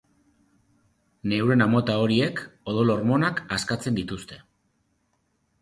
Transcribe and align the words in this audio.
Neurona 1.33 1.67
mota 1.75 1.99
horiek 2.05 2.41
odol 2.73 2.95
hormonak 2.97 3.45
askatzen 3.59 4.01
dituzte. 4.01 4.43